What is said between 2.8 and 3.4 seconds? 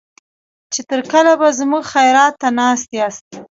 ياست.